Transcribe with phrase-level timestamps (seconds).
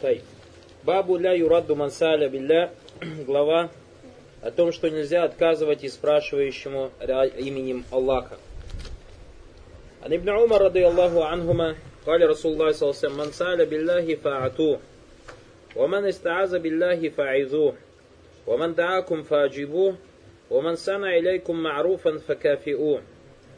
[0.00, 0.22] Тай.
[0.84, 2.72] Бабу ля юрадду мансаля билля.
[3.26, 3.70] Глава
[4.42, 6.90] о том, что нельзя отказывать и спрашивающему
[7.38, 8.38] именем Аллаха.
[10.02, 11.76] عن ابن عمر رضي الله عنهما
[12.06, 14.78] قال رسول الله صلى الله عليه وسلم من سأل بالله فأعطوه
[15.76, 17.74] ومن استعاذ بالله فأعذوه
[18.46, 19.94] ومن دعاكم فأجيبوه
[20.50, 23.02] ومن صنع إليكم معروفا فكافئوه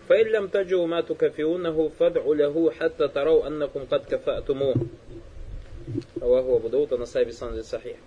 [0.08, 4.74] فإن لم تجوا ما تكافئونه فادعوا له حتى تروا أنكم قد كفأتموه
[6.21, 7.97] Аллаху Абудаута Насаби Санзи сахи.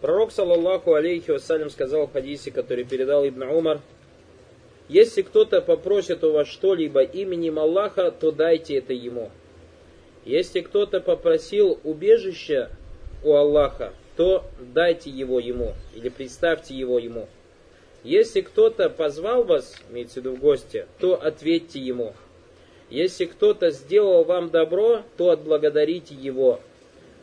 [0.00, 3.80] Пророк, саллаллаху алейхи вассалям, сказал в хадисе, который передал Ибн Умар,
[4.88, 9.30] «Если кто-то попросит у вас что-либо именем Аллаха, то дайте это ему.
[10.24, 12.68] Если кто-то попросил убежище
[13.24, 17.28] у Аллаха, то дайте его ему, или представьте его ему.
[18.04, 22.14] Если кто-то позвал вас, имеется в виду в гости, то ответьте ему.
[22.88, 26.60] Если кто-то сделал вам добро, то отблагодарите его.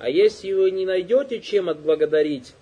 [0.03, 2.55] А если вы не найдете чем отблагодарить,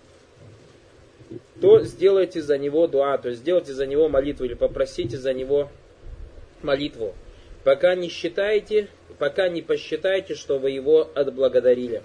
[1.59, 5.67] то сделайте за него дуа, то есть сделайте за него молитву или попросите за него
[6.61, 7.15] молитву,
[7.63, 12.03] пока не считаете, пока не посчитаете, что вы его отблагодарили.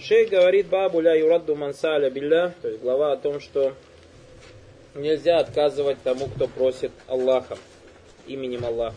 [0.00, 3.74] Шей говорит Бабу ля юрадду мансаля билля, то есть глава о том, что
[4.94, 7.58] нельзя отказывать тому, кто просит Аллаха,
[8.26, 8.96] именем Аллаха.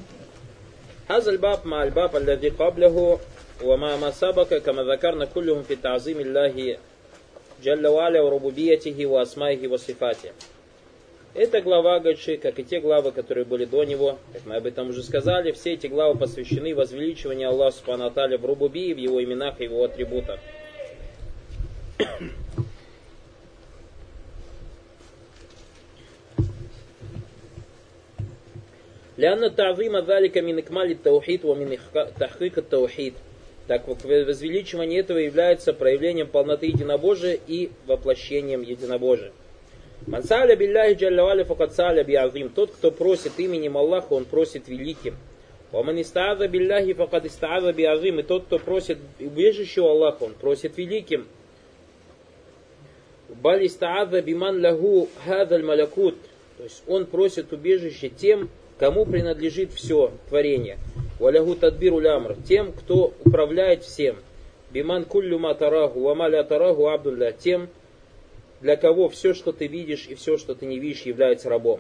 [1.10, 2.16] Хазаль баб мааль баб
[3.65, 6.79] وما ما سبق كما ذكرنا كلهم في تعظيم الله
[7.61, 10.33] Джалля Валя Рубубиятихи Ва Асмайхи Ва Сифати.
[11.35, 14.91] Эта глава Гачи, как и те главы, которые были до него, как мы об этом
[14.91, 19.61] уже сказали, все эти главы посвящены возвеличиванию Аллаха Субхану Аталя в Рубубии, в его именах
[19.61, 20.41] и его атрибутах.
[29.19, 31.79] لأن التعظيم ذلك من إكمال التوحيد ومن
[32.21, 33.15] تحقيق التوحيد
[33.68, 39.32] так возвеличивание этого является проявлением полноты единобожия и воплощением единобожия.
[40.06, 42.50] Мансаля билляхи джаллавали факатсаля биазим.
[42.50, 45.16] Тот, кто просит именем Аллаха, он просит великим.
[45.72, 48.20] Ваман истааза билляхи факад истааза биазим.
[48.20, 51.26] И тот, кто просит убежище у Аллаха, он просит великим.
[53.30, 56.18] Баль истааза биман лаху хадаль малякут.
[56.58, 58.50] То есть он просит убежище тем,
[58.84, 60.78] кому принадлежит все творение.
[61.18, 62.36] Валягу тадбиру лямр.
[62.46, 64.18] Тем, кто управляет всем.
[64.74, 67.32] Биман куллю матараху, вамаля тараху абдулля.
[67.32, 67.70] Тем,
[68.60, 71.80] для кого все, что ты видишь и все, что ты не видишь, является рабом.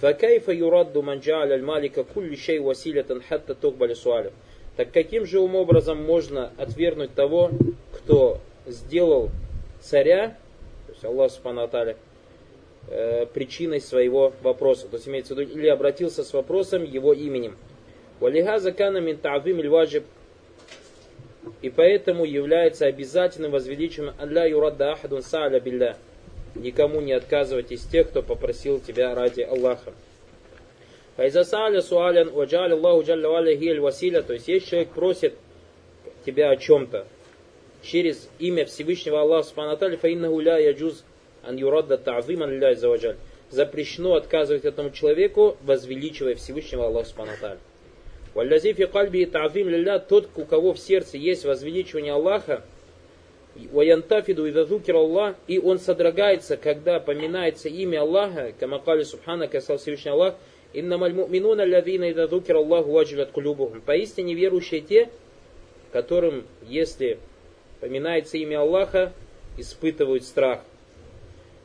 [0.00, 4.32] Факайфа юрадду манджа'аля аль-малика кулли шей василятан хатта тукбали суалю.
[4.78, 7.50] Так каким же ум образом можно отвергнуть того,
[7.92, 9.28] кто сделал
[9.82, 10.38] царя,
[10.86, 11.68] то есть Аллах Субхану
[12.90, 14.88] э, причиной своего вопроса.
[14.88, 17.56] То есть имеется в виду, или обратился с вопросом его именем.
[18.20, 19.18] Валихаза кана мин.
[21.62, 25.96] И поэтому является обязательным возвеличиванием «Алля юрадда ахадун са'аля билля».
[26.54, 29.92] Никому не отказывать из тех, кто попросил тебя ради Аллаха.
[31.16, 34.22] Файза са'аля суалян ваджа'аля Аллаху джалля валя василя.
[34.22, 35.34] То есть, если человек просит
[36.24, 37.06] тебя о чем-то
[37.82, 41.04] через имя Всевышнего Аллаха Субхану фаиннаху ля яджуз
[41.42, 43.16] ан юрадда та'зиман лилля
[43.50, 47.32] Запрещено отказывать этому человеку, возвеличивая Всевышнего Аллаха Субхану
[48.34, 52.62] Валлази фи кальби та'зим лилля, тот, у кого в сердце есть возвеличивание Аллаха,
[53.72, 59.78] ваянтафиду и зазукир Аллах, и он содрогается, когда поминается имя Аллаха, камакали субхана, как сказал
[59.78, 60.34] Всевышний Аллах,
[60.72, 63.80] иннамаль муминуна лавина и зазукир Аллаху вадживат кулюбухум.
[63.80, 65.10] Поистине верующие те,
[65.92, 67.18] которым, если
[67.80, 69.12] поминается имя Аллаха,
[69.56, 70.60] испытывают страх.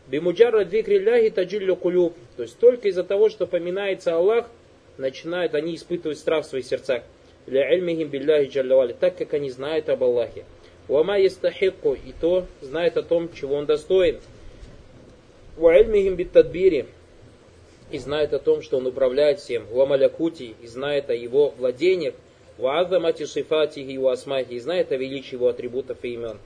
[0.07, 2.13] Бимуджарра двикрилляхи таджиллю кулюб.
[2.35, 4.49] То есть только из-за того, что поминается Аллах,
[4.97, 7.03] начинают они испытывать страх в своих сердцах.
[7.45, 10.45] Для ильмихим билляхи джаллавали, так как они знают об Аллахе.
[10.87, 14.19] Уама ястахикку, и то знает о том, чего он достоин.
[15.57, 16.87] Ва ильмихим биттадбири,
[17.91, 19.65] и знает о том, что он управляет всем.
[19.71, 22.15] Ва малякути, и знает о его владениях.
[22.57, 26.39] Ва азамати шифатихи и асмахи, и знает о величии его атрибутов и имен.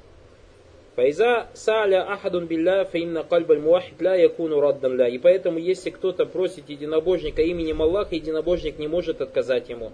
[0.97, 5.07] Файза саля ахадун билля фаинна кальбаль муахид ля якуну раддан ля.
[5.07, 9.91] И поэтому, если кто-то просит единобожника именем Аллаха, единобожник не может отказать ему.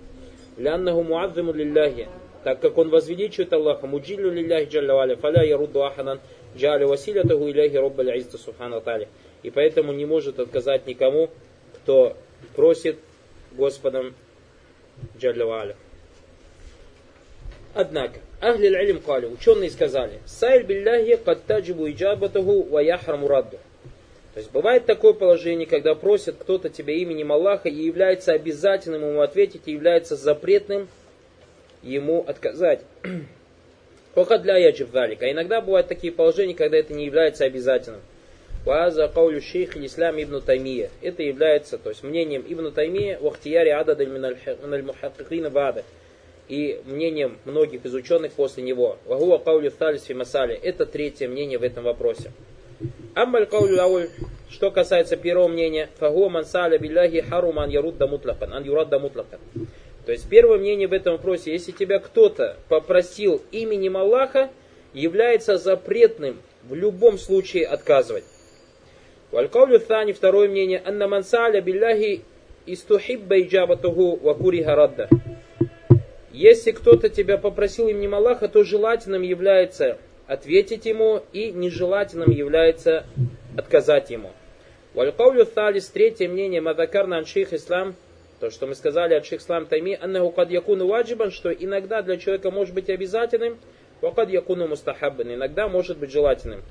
[0.56, 2.08] Ляннаху муадзиму лилляхи.
[2.46, 6.22] Так как он возвеличивает Аллаха, муджиллю лилляхи джалля валя, фаля ярудду ахадан
[6.56, 9.10] джаля василятаху иляхи роббаль изда субхану тали.
[9.44, 11.30] И поэтому не может отказать никому,
[11.76, 12.16] кто
[12.56, 12.98] просит
[13.52, 14.16] Господом
[15.18, 15.76] джалля валя.
[17.74, 23.28] Однако, Ахли аль кали, ученые сказали, Сайль билляхи каттаджибу иджабатаху ва яхраму.
[23.28, 29.22] То есть бывает такое положение, когда просит кто-то тебя именем Аллаха и является обязательным ему
[29.22, 30.88] ответить, и является запретным
[31.84, 32.82] ему отказать.
[34.16, 34.96] Вахадля яджиб.
[34.96, 38.02] А иногда бывают такие положения, когда это не является обязательным.
[38.66, 40.90] Ваза каулю шейх ислам ибн Таймия.
[41.02, 45.84] Это является, то есть мнением ибн Таймия, вахтияри адад миналь мухаккина бада.
[46.50, 48.98] И мнением многих из ученых после него.
[49.06, 50.56] Вагуа каулю фи масале.
[50.56, 52.32] Это третье мнение в этом вопросе.
[53.16, 54.10] Аммаль каулю лауль.
[54.50, 58.54] Что касается первого мнения, фагуа мансаля билляхи харуман ярудда мутлакан.
[58.54, 59.40] Ан юрадда мутлакан.
[60.06, 64.50] То есть первое мнение в этом вопросе, если тебя кто-то попросил именем Аллаха,
[64.94, 68.26] является запретным в любом случае отказывать.
[69.32, 72.22] Валькаулю Thani, второе мнение, анна мансаля билляхи
[72.66, 75.10] истухибба иджабатуху вакуриха радда.
[76.34, 83.06] Если кто-то тебя попросил именем Аллаха, то желательным является ответить ему и нежелательным является
[83.56, 84.32] отказать ему.
[84.96, 87.96] Валькаулю Талис, третье мнение, Мадакарна Анших Ислам,
[88.40, 92.50] то, что мы сказали от Шейхслам Тайми, аннаху кад якуну ваджибан, что иногда для человека
[92.50, 93.60] может быть обязательным,
[94.02, 96.64] вакад якуну мустахаббан, иногда может быть желательным.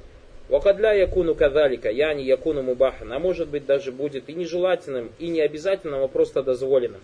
[0.49, 5.13] Вакад ля якуну кадалика, я не якуну мубахан, а может быть даже будет и нежелательным,
[5.21, 7.01] и не обязательным, а просто дозволенным.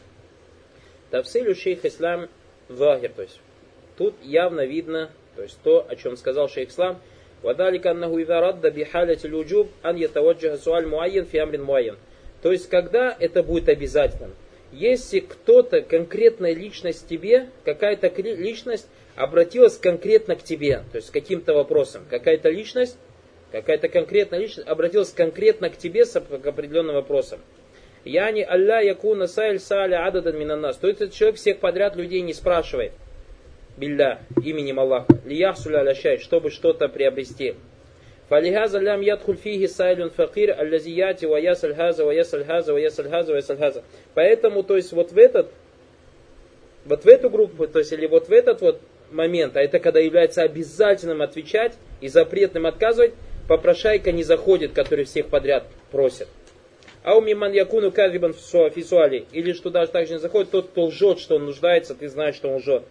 [1.10, 2.28] Тавсилю шейх ислам
[2.69, 3.39] вагир, то есть
[3.97, 6.99] тут явно видно, то есть то, о чем сказал шейх ислам,
[7.43, 11.95] وذلك أنه إذا رد بحالة الوجوب أن يتوجه سؤال معين في أمر معين.
[12.41, 14.33] То есть, когда это будет обязательным.
[14.71, 21.53] Если кто-то, конкретная личность тебе, какая-то личность обратилась конкретно к тебе, то есть с каким-то
[21.53, 22.97] вопросом, какая-то личность,
[23.51, 27.39] какая-то конкретная личность обратилась конкретно к тебе с определенным вопросом.
[28.05, 30.77] Яни Алля Якуна Сайль Саля Ададан Минанас.
[30.77, 32.91] То есть этот человек всех подряд людей не спрашивает.
[33.77, 35.07] Билля, именем Аллаха.
[35.25, 37.55] Лияхсуля Алящай, чтобы что-то приобрести.
[38.29, 43.57] فلهذا لم يدخل فيه سائل فقير الذي ياتي ويسأل هذا ويسأل هذا ويسأل هذا ويسأل
[43.57, 43.83] هذا.
[44.15, 45.51] Поэтому, то есть вот в этот,
[46.85, 48.81] вот в эту группу, то есть или вот в этот вот
[49.11, 53.13] момент, а это когда является обязательным отвечать и запретным отказывать,
[53.47, 56.27] попрошайка не заходит, который всех подряд просит.
[57.08, 59.24] А у миман якуну кадрибан фисуали.
[59.32, 62.34] Или что даже так же не заходит тот, кто лжет, что он нуждается, ты знаешь,
[62.34, 62.82] что он лжет.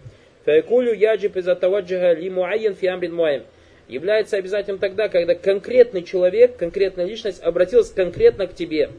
[0.43, 3.43] Фаякулю яджиб из атаваджига ли муайен фи муайен
[3.87, 8.89] является обязательным тогда, когда конкретный человек, конкретная личность обратилась конкретно к тебе.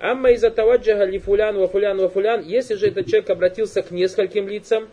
[0.00, 4.90] Амма из-за таваджаха ли фулян, ва фулян, если же этот человек обратился к нескольким лицам,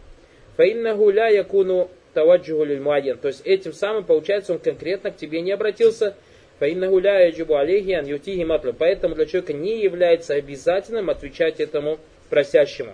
[0.56, 2.82] фаиннаху ля якуну таваджуху лиль
[3.22, 6.16] То есть этим самым, получается, он конкретно к тебе не обратился,
[8.80, 12.00] Поэтому для человека не является обязательным отвечать этому
[12.30, 12.94] просящему.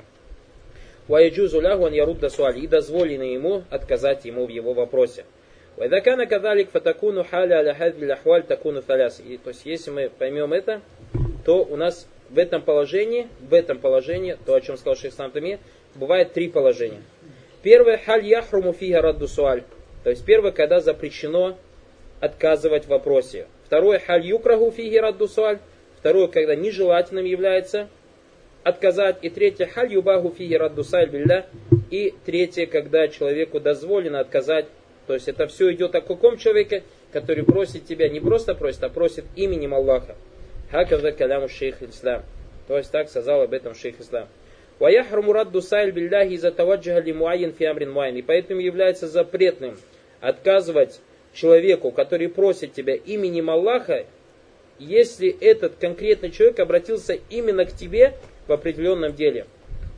[1.07, 5.24] Ваяджузуляху он ярудда и дозволено ему отказать ему в его вопросе.
[5.77, 8.16] Вайдакана фатакуну халя аля хадвиль
[8.48, 9.18] такуну фаляс.
[9.44, 10.81] То есть, если мы поймем это,
[11.45, 15.60] то у нас в этом положении, в этом положении, то, о чем сказал Шейх Самтами,
[15.94, 17.04] бывает три положения.
[17.62, 19.62] Первое, халь яхруму фига радду суаль.
[20.04, 21.56] То есть, первое, когда запрещено
[22.19, 23.45] отказывать в вопросе.
[23.69, 25.30] Второе, халь фиги радду.
[26.00, 27.88] Второе, когда нежелательным является
[28.63, 29.19] отказать.
[29.21, 29.94] И третье, халь
[30.36, 31.45] фиги радду саль билля.
[31.92, 34.66] И третье, когда человеку дозволено отказать
[35.10, 38.89] то есть это все идет о каком человеке, который просит тебя, не просто просит, а
[38.89, 40.15] просит именем Аллаха.
[40.69, 42.22] Хаказа каляму шейх ислам.
[42.68, 44.27] То есть так сказал об этом шейх ислам.
[44.77, 47.56] Ваяхруму радду сайль билляхи за таваджиха ли муайин
[47.92, 48.18] муайин.
[48.18, 49.80] И поэтому является запретным
[50.22, 51.01] отказывать
[51.33, 54.05] человеку, который просит тебя именем Аллаха,
[54.79, 58.15] если этот конкретный человек обратился именно к тебе
[58.48, 59.45] в определенном деле.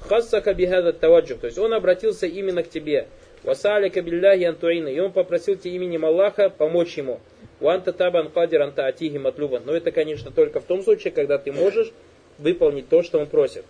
[0.02, 1.40] Хассака бихада таваджух.
[1.40, 3.08] То есть он обратился именно к тебе.
[3.44, 4.88] Васалика билляхи антуина.
[4.88, 7.20] И он попросил тебе именем Аллаха помочь ему.
[7.60, 9.62] Уанта табан кадир анта атихи матлубан.
[9.66, 11.92] Но это, конечно, только в том случае, когда ты можешь
[12.40, 13.64] выполнить то, что он просит.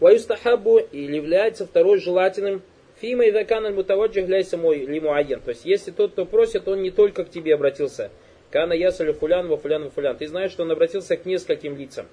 [0.00, 2.62] Ваюстахабу или является второй желательным
[3.02, 5.40] Фима и закан мутаваджих ляйся мой лимуайен.
[5.40, 8.10] То есть, если тот, кто просит, он не только к тебе обратился.
[8.50, 10.16] Кана ясалю фулян во фулян во фулян.
[10.16, 12.06] Ты знаешь, что он обратился к нескольким лицам.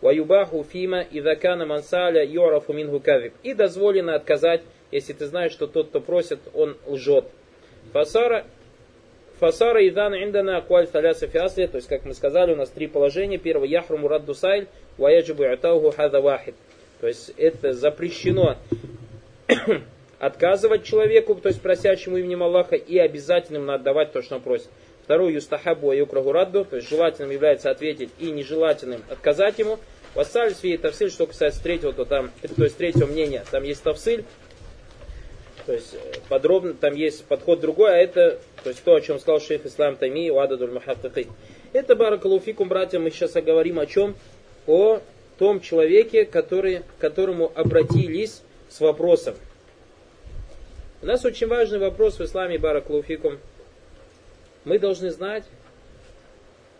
[0.00, 3.34] Ваюбаху фима и закана мансаля юрафу мингу кавик.
[3.44, 7.26] И дозволено отказать если ты знаешь, что тот, кто просит, он лжет.
[7.92, 8.44] Фасара,
[9.38, 13.38] фасара идан индана акваль таляса фиасли, то есть, как мы сказали, у нас три положения.
[13.38, 14.66] Первое, яхруму радду сайль,
[14.98, 16.56] ваяджибу атауху хада вахид.
[17.00, 18.56] То есть, это запрещено
[20.20, 24.68] отказывать человеку, то есть просящему именем Аллаха, и обязательным надо отдавать то, что он просит.
[25.02, 29.78] Второе, юстахабу аюкрагу радду, то есть желательным является ответить и нежелательным отказать ему.
[30.14, 34.24] Вассаль свей тавсиль, что касается третьего, то там, то есть третьего мнения, там есть тавсиль,
[35.66, 35.98] то есть э,
[36.28, 39.96] подробно, там есть подход другой, а это то, есть то о чем сказал шейх Ислам
[39.96, 41.28] Тайми у Ададуль Махаттахи.
[41.72, 44.16] Это Баракалуфикум, братья, мы сейчас оговорим о чем?
[44.66, 45.00] О
[45.38, 49.34] том человеке, который, к которому обратились с вопросом.
[51.02, 53.38] У нас очень важный вопрос в исламе Бараклауфикум.
[54.64, 55.44] Мы должны знать,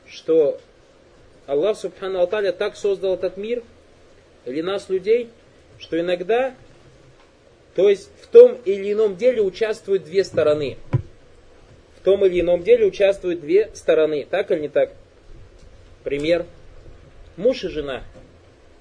[0.06, 0.60] что
[1.46, 3.62] Аллах Субхану Алталя так создал этот мир,
[4.44, 5.30] или нас, людей,
[5.78, 6.54] что иногда,
[7.74, 10.76] то есть в том или ином деле участвуют две стороны.
[11.96, 14.26] В том или ином деле участвуют две стороны.
[14.28, 14.92] Так или не так?
[16.04, 16.44] Пример.
[17.38, 18.04] Муж и жена.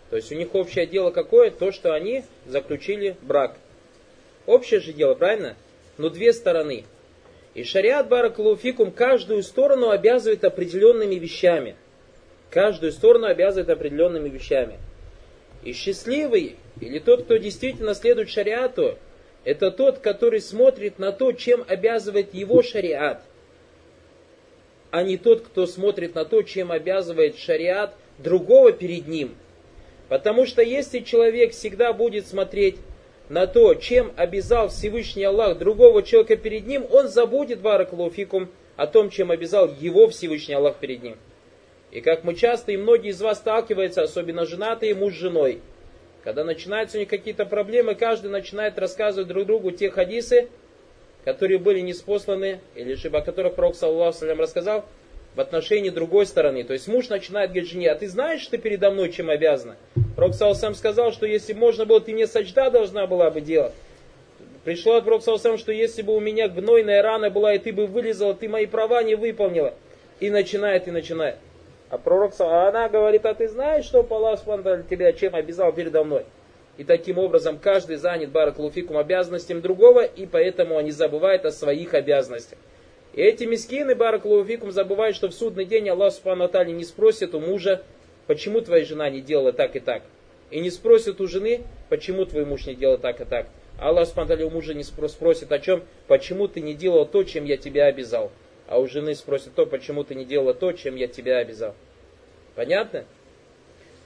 [0.10, 1.50] То есть у них общее дело какое?
[1.50, 3.56] То, что они заключили брак.
[4.50, 5.56] Общее же дело, правильно?
[6.00, 6.86] Но две стороны.
[7.54, 11.76] И шариат баракулуфикум каждую сторону обязывает определенными вещами.
[12.50, 14.80] Каждую сторону обязывает определенными вещами.
[15.64, 18.98] И счастливый, или тот, кто действительно следует шариату,
[19.44, 23.22] это тот, который смотрит на то, чем обязывает его шариат,
[24.90, 29.36] а не тот, кто смотрит на то, чем обязывает шариат другого перед ним.
[30.08, 32.78] Потому что если человек всегда будет смотреть
[33.30, 39.10] на то, чем обязал Всевышний Аллах другого человека перед ним, он забудет, баракалуфикум, о том,
[39.10, 41.18] чем обязал его Всевышний Аллах перед ним.
[41.92, 45.62] И как мы часто, и многие из вас сталкиваются, особенно женатые, муж с женой,
[46.24, 50.50] когда начинаются у них какие-то проблемы, каждый начинает рассказывать друг другу те хадисы,
[51.24, 54.86] которые были неспосланы, или же о которых Пророк, саллаху рассказал,
[55.36, 56.64] в отношении другой стороны.
[56.64, 59.78] То есть муж начинает говорить жене, а ты знаешь, что ты передо мной чем обязана?
[60.16, 63.74] Пророк сам сказал, что если можно было, ты мне сачда должна была бы делать.
[64.64, 67.88] Пришло от Пророка сам, что если бы у меня гнойная рана была, и ты бы
[67.88, 69.74] вылезала, ты мои права не выполнила.
[70.20, 71.38] И начинает, и начинает.
[71.90, 74.42] А пророк, а она говорит, а ты знаешь, что Аллах
[74.90, 76.26] тебя чем обязал передо мной?
[76.78, 82.60] И таким образом каждый занят баракулуфикум обязанностям другого, и поэтому они забывают о своих обязанностях.
[83.14, 87.40] И эти мискины, баракулуфикум, забывают, что в судный день Аллах Субхану Атали не спросит у
[87.40, 87.84] мужа,
[88.28, 90.04] почему твоя жена не делала так и так.
[90.52, 93.48] И не спросит у жены, почему твой муж не делал так и так.
[93.80, 97.46] А Аллах Субхану у мужа не спросит о чем, почему ты не делал то, чем
[97.46, 98.32] я тебя обязал.
[98.68, 101.74] А у жены спросит то, почему ты не делала то, чем я тебя обязал.
[102.56, 103.06] Понятно?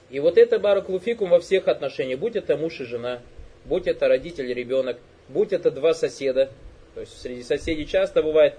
[0.10, 3.20] И вот это баракулуфикум во всех отношениях, будь это муж и жена,
[3.66, 6.50] будь это родитель и ребенок, будь это два соседа,
[6.94, 8.54] то есть среди соседей часто бывает,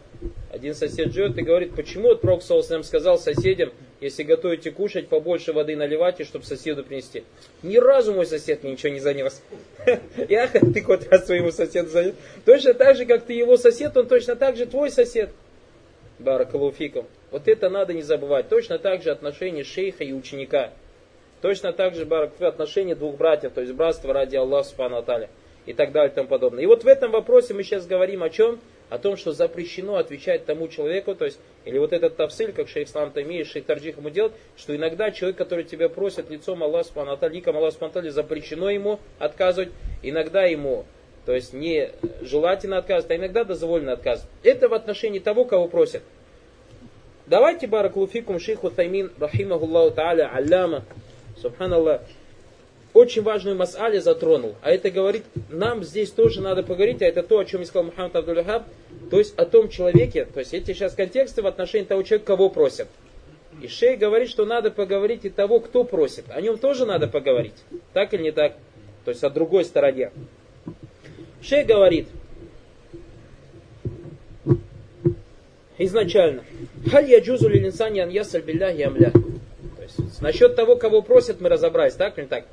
[0.51, 5.77] один сосед живет и говорит, почему вот Пророк сказал соседям, если готовите кушать, побольше воды
[5.77, 7.23] наливайте, чтобы соседу принести.
[7.63, 9.41] Ни разу мой сосед мне ничего не занес.
[10.29, 12.15] Я ты хоть раз своему соседу занес.
[12.45, 15.31] Точно так же, как ты его сосед, он точно так же твой сосед.
[16.19, 17.07] Баракалуфиком.
[17.31, 18.49] Вот это надо не забывать.
[18.49, 20.73] Точно так же отношения шейха и ученика.
[21.41, 25.29] Точно так же отношения двух братьев, то есть братство ради Аллаха Субхану Аталя
[25.67, 26.63] и так далее и тому подобное.
[26.63, 28.61] И вот в этом вопросе мы сейчас говорим о чем?
[28.91, 32.89] О том, что запрещено отвечать тому человеку, то есть, или вот этот тавсиль, как шейх
[32.89, 36.89] Ислам Тами и шейх Тарджих ему делать, что иногда человек, который тебя просит лицом Аллаха
[36.89, 39.71] Субхану ликом Аллаха Субхану запрещено ему отказывать,
[40.03, 40.85] иногда ему,
[41.25, 41.91] то есть не
[42.21, 44.31] желательно отказывать, а иногда дозволено отказывать.
[44.43, 46.03] Это в отношении того, кого просят.
[47.27, 50.85] Давайте, бараклуфикум, шейху Таймин, рахимахуллаху та'аля, алляма,
[51.41, 52.03] субханаллах,
[52.95, 54.55] очень важную мас'али затронул.
[54.63, 57.87] А это говорит, нам здесь тоже надо поговорить, а это то, о чем я сказал
[57.87, 58.67] Мухаммад Абдуллахаб,
[59.11, 62.49] то есть о том человеке, то есть эти сейчас контексты в отношении того человека, кого
[62.49, 62.89] просят.
[63.61, 66.25] И шей говорит, что надо поговорить и того, кто просит.
[66.31, 67.55] О нем тоже надо поговорить.
[67.93, 68.55] Так или не так?
[69.05, 70.11] То есть о другой стороне.
[71.43, 72.09] Шей говорит,
[75.79, 76.45] изначально,
[76.91, 79.11] халь яджузу лилинсани ан ясаль билляхи амля.
[79.11, 82.45] То есть насчет того, кого просят, мы разобрались, так или не так?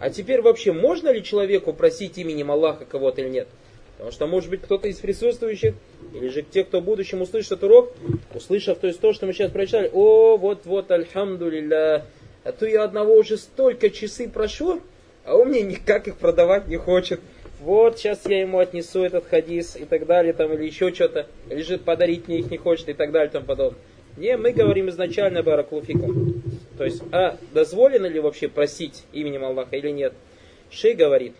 [0.00, 3.48] А теперь вообще можно ли человеку просить именем Аллаха кого-то или нет?
[3.96, 5.74] Потому что, может быть, кто-то из присутствующих,
[6.14, 7.92] или же те, кто в будущем услышит этот урок,
[8.34, 12.04] услышав то есть то, что мы сейчас прочитали, о, вот-вот, альхамдулилля,
[12.44, 14.82] а то я одного уже столько часы прошу,
[15.24, 17.20] а он мне никак их продавать не хочет.
[17.60, 21.78] Вот, сейчас я ему отнесу этот хадис и так далее, там, или еще что-то, же
[21.78, 23.80] подарить мне их не хочет и так далее, тому подобное.
[24.18, 26.42] Не, мы говорим изначально бараклуфикум.
[26.76, 30.12] То есть, а дозволено ли вообще просить именем Аллаха или нет?
[30.70, 31.34] Шей говорит,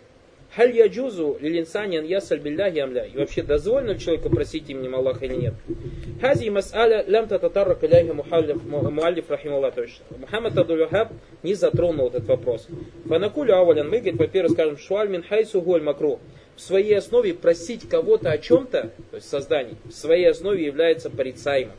[0.55, 3.03] Халь яджузу лилинсаниян ясаль билляхи амля.
[3.03, 5.53] И вообще дозволено человеку просить именем Аллаха или нет?
[6.21, 9.75] Хази мас'аля лям тататаррак иляхи муаллиф рахималлах.
[9.75, 10.87] То есть Мухаммад Абдул
[11.43, 12.67] не затронул этот вопрос.
[13.05, 13.89] Фанакулю авалян.
[13.89, 16.19] Мы, говорит, во-первых, скажем, шуаль мин хайсу гуаль макру.
[16.55, 21.75] В своей основе просить кого-то о чем-то, то есть создании, в своей основе является порицаемым.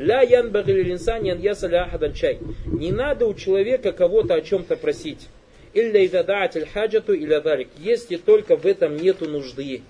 [0.00, 2.38] Ля ян багилинсан ян ясаля чай.
[2.64, 5.28] Не надо у человека кого-то о чем-то просить.
[5.74, 7.68] Илля идадаатель хаджату или дарик.
[7.76, 9.82] Если только в этом нету нужды.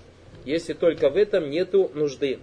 [0.43, 2.39] Если только в этом нету нужды.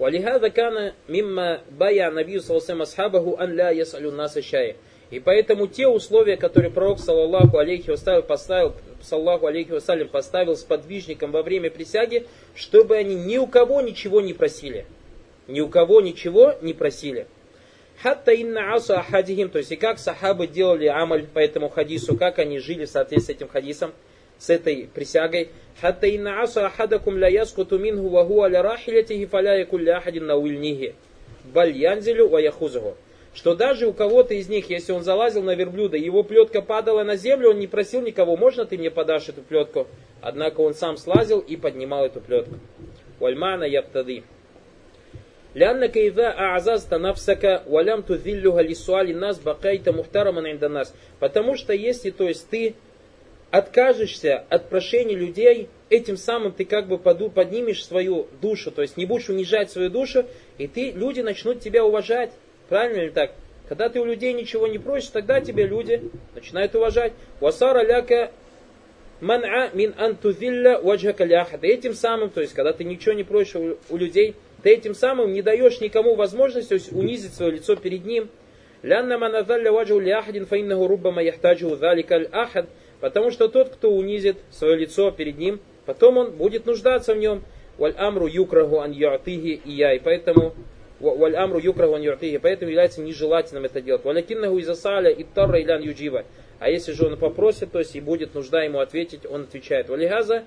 [0.00, 4.74] Валихада кана мимма бая набию саласам асхабаху ан ля ясалю наса шай.
[5.12, 10.64] И поэтому те условия, которые пророк, саллаллаху алейхи вассалям, поставил, саллаху алейхи вассалям, поставил с
[10.64, 14.86] подвижником во время присяги, чтобы они ни у кого ничего не просили.
[15.48, 17.26] Ни у кого ничего не просили.
[18.02, 22.38] Хатта инна аса ахадихим, то есть и как сахабы делали амаль по этому хадису, как
[22.38, 23.92] они жили в соответствии с этим хадисом,
[24.38, 25.48] с этой присягой.
[25.80, 30.94] Хатта инна аса ахадакум ля яскуту минху ва хуа ля рахилятихи фаля якулля ахадин науильнихи.
[31.52, 32.40] Баль янзелю ва.
[33.34, 37.16] Что даже у кого-то из них, если он залазил на верблюда, его плетка падала на
[37.16, 39.86] землю, он не просил никого, можно ты мне подашь эту плетку?
[40.20, 42.54] Однако он сам слазил и поднимал эту плетку.
[43.18, 44.24] Вальмана яптады.
[45.57, 50.93] لأنك إذا أعززت نفسك ولم تذلها لسؤال الناس بقيت محترما عند الناس.
[51.19, 52.75] Потому что если, то есть ты
[53.51, 59.05] откажешься от прошения людей, этим самым ты как бы поднимешь свою душу, то есть не
[59.05, 60.25] будешь унижать свою душу,
[60.57, 62.31] и ты, люди начнут тебя уважать.
[62.67, 63.31] Правильно ли так?
[63.69, 66.01] Когда ты у людей ничего не просишь, тогда тебя люди
[66.33, 67.13] начинают уважать.
[67.39, 68.31] Васара ляка
[69.21, 71.63] ман'a мин антузилля ваджака ляхад.
[71.63, 73.55] Этим самым, то есть когда ты ничего не просишь
[73.89, 78.28] у людей, ты этим самым не даешь никому возможности унизить свое лицо перед ним.
[83.00, 87.42] Потому что тот, кто унизит свое лицо перед ним, потом он будет нуждаться в нем.
[87.76, 89.92] Валь амру юкраху ан и я.
[89.94, 90.54] И поэтому
[90.98, 92.02] валь амру юкраху ан.
[92.42, 94.04] Поэтому является нежелательным это делать.
[94.04, 96.24] Валякиннаху изасаля и тарра илян юджива.
[96.58, 99.88] А если же он попросит, то есть и будет нужда ему ответить, он отвечает.
[99.88, 100.44] Валихаза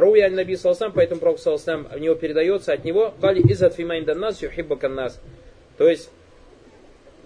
[0.00, 4.40] Руя аль Наби Салсам, поэтому Пророк Салсам, в него передается от него, Кали фимайн нас
[4.82, 5.20] нас.
[5.76, 6.10] То есть,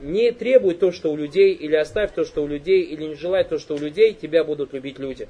[0.01, 3.45] не требуй то, что у людей, или оставь то, что у людей, или не желай
[3.45, 5.29] то, что у людей, тебя будут любить люди.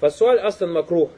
[0.00, 1.10] Фасуаль астан макрух.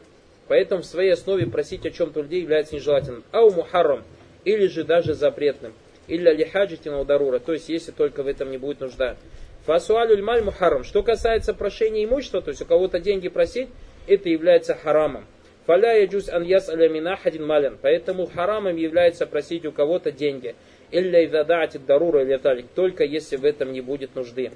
[0.46, 3.24] Поэтому в своей основе просить о чем-то людей является нежелательным.
[3.32, 4.04] Ау мухаррам.
[4.44, 5.72] Или же даже запретным.
[6.06, 7.40] Или лихаджитина ударура.
[7.40, 9.16] То есть, если только в этом не будет нужда.
[9.64, 10.84] Фасуалюль маль мухаррам.
[10.84, 13.68] Что касается прошения имущества, то есть у кого-то деньги просить,
[14.06, 15.24] это является харамом.
[15.66, 16.70] Фаля яджус ан яс
[17.22, 17.78] хадин малин.
[17.82, 20.54] Поэтому харамом является просить у кого-то деньги.
[20.92, 22.66] Илля идадаати дарура или талик.
[22.74, 24.52] Только если в этом не будет нужды.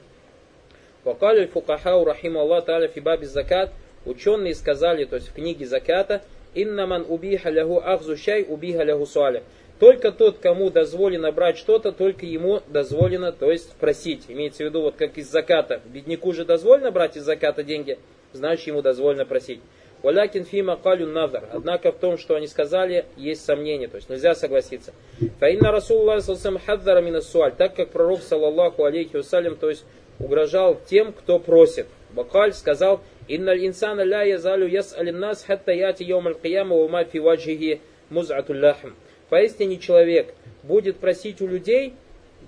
[1.04, 3.72] Вакалю фукахау рахиму Аллах та'аля фибаби закат.
[4.06, 6.22] Ученые сказали, то есть в книге заката,
[6.54, 9.42] иннаман убиха лягу ахзу шай убиха лягу суаля.
[9.78, 14.24] Только тот, кому дозволено брать что-то, только ему дозволено, то есть просить.
[14.28, 15.80] Имеется в виду, вот как из заката.
[15.86, 17.98] Бедняку же дозволено брать из заката деньги,
[18.32, 19.60] значит ему дозволено просить.
[20.02, 21.44] Валякин фима калю назар.
[21.52, 24.92] Однако в том, что они сказали, есть сомнения, то есть нельзя согласиться.
[25.38, 29.84] Фаинна Расулуллах салсам хаддара минасуаль, так как пророк, саллаллаху алейхи вассалям, то есть
[30.18, 31.86] угрожал тем, кто просит.
[32.10, 37.18] Бакаль сказал, инналь инсана ля язалю яс нас хатта яти йом аль кияма ума фи
[37.18, 38.94] ваджихи муз'атуль лахм.
[39.28, 41.94] Поистине человек будет просить у людей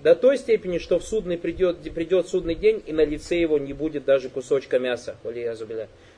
[0.03, 3.71] до той степени, что в судный придет, придет судный день, и на лице его не
[3.71, 5.15] будет даже кусочка мяса.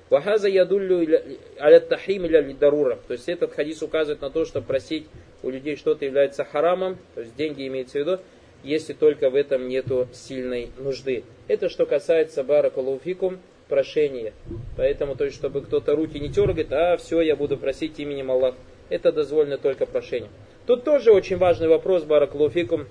[0.09, 1.21] Вахаза ядуллю
[1.59, 2.99] аля тахрим или дарура.
[3.07, 5.07] То есть этот хадис указывает на то, что просить
[5.41, 8.19] у людей что-то является харамом, то есть деньги имеется в виду,
[8.63, 11.23] если только в этом нету сильной нужды.
[11.47, 14.33] Это что касается баракалуфикум, прошения.
[14.77, 18.57] Поэтому, то есть, чтобы кто-то руки не тергает, а все, я буду просить именем Аллаха.
[18.89, 20.29] Это дозволено только прошение.
[20.67, 22.87] Тут тоже очень важный вопрос, баракалуфикум,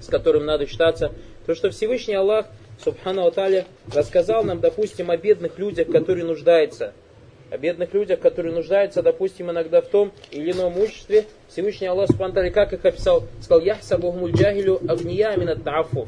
[0.00, 1.12] с которым надо считаться.
[1.46, 2.46] То, что Всевышний Аллах
[2.82, 6.94] Субхану Аталя рассказал нам, допустим, о бедных людях, которые нуждаются.
[7.50, 11.26] О бедных людях, которые нуждаются, допустим, иногда в том или ином имуществе.
[11.48, 13.24] Всевышний Аллах Субхану как их описал?
[13.40, 16.06] Сказал, яхса бухмуль джахилю агния минат та'афу.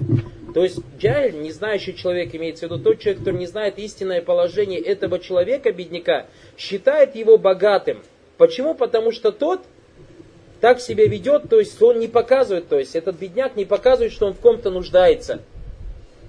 [0.55, 4.23] То есть джахиль, не знающий человек, имеется в виду тот человек, который не знает истинное
[4.23, 8.03] положение этого человека, бедняка, считает его богатым.
[8.39, 8.75] Почему?
[8.75, 9.61] Потому что тот
[10.61, 14.27] так себя ведет, то есть он не показывает, то есть этот бедняк не показывает, что
[14.27, 15.41] он в ком-то нуждается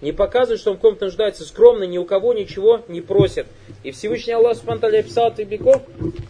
[0.03, 3.47] не показывает, что он в ком-то нуждается скромно, ни у кого ничего не просит.
[3.83, 5.81] И Всевышний Аллах Субтитры описал от беков,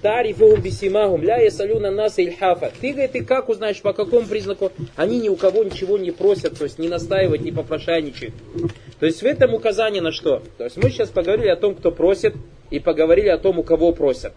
[0.01, 2.71] тарифухум бисимахум, ля ясалюна нас ильхафа.
[2.79, 4.71] Ты, говорит, ты как узнаешь, по какому признаку?
[4.95, 8.33] Они ни у кого ничего не просят, то есть не настаивают, не попрошайничают.
[8.99, 10.41] То есть в этом указание на что?
[10.57, 12.36] То есть мы сейчас поговорили о том, кто просит,
[12.69, 14.33] и поговорили о том, у кого просят.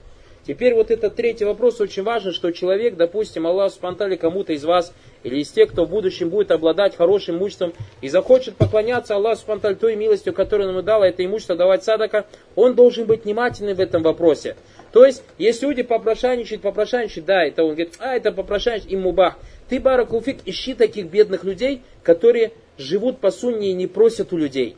[0.47, 4.95] Теперь вот этот третий вопрос очень важен, что человек, допустим, Аллах спонтали кому-то из вас,
[5.25, 9.75] или из тех, кто в будущем будет обладать хорошим имуществом, и захочет поклоняться Аллаху спонтали
[9.75, 14.05] той милостью, которую ему дала это имущество, давать садака, он должен быть внимательным в этом
[14.05, 14.55] вопросе.
[14.93, 19.37] То есть, если люди попрошайничают, попрошайничают, да, это он говорит, а, это попрошайничать, им мубах.
[19.69, 24.77] Ты, Баракулфик, ищи таких бедных людей, которые живут по сунне и не просят у людей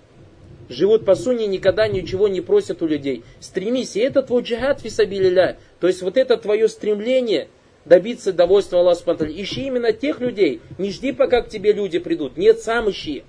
[0.68, 3.24] живут по сунне, никогда ничего не просят у людей.
[3.40, 5.58] Стремись, и это твой джихад фисабилиля.
[5.80, 7.48] То есть вот это твое стремление
[7.84, 9.16] добиться довольства Аллаха.
[9.24, 10.60] Ищи именно тех людей.
[10.78, 12.36] Не жди, пока к тебе люди придут.
[12.36, 13.24] Нет, сам ищи.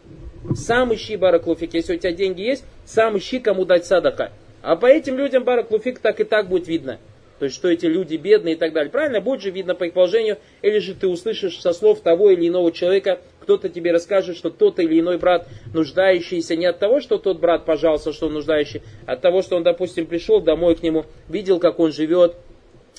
[0.56, 1.74] Сам ищи бараклуфик.
[1.74, 4.32] Если у тебя деньги есть, сам ищи, кому дать садака.
[4.62, 7.00] А по этим людям бараклуфик так и так будет видно.
[7.40, 8.92] То есть, что эти люди бедные и так далее.
[8.92, 9.22] Правильно?
[9.22, 10.38] Будет же видно по их положению.
[10.62, 13.20] Или же ты услышишь со слов того или иного человека,
[13.50, 17.66] кто-то тебе расскажет, что тот или иной брат нуждающийся не от того, что тот брат
[17.66, 21.60] пожаловался, что он нуждающий, а от того, что он, допустим, пришел домой к нему, видел,
[21.60, 22.36] как он живет,